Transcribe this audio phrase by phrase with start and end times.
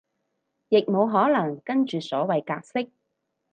[0.69, 2.89] 亦無可能跟住所謂格式